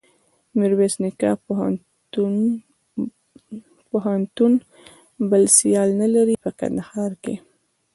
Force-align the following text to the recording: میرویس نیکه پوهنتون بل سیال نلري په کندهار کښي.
میرویس 0.59 0.93
نیکه 1.01 1.29
پوهنتون 3.91 4.51
بل 5.29 5.43
سیال 5.57 5.89
نلري 6.01 6.35
په 6.43 6.49
کندهار 6.59 7.11
کښي. 7.23 7.35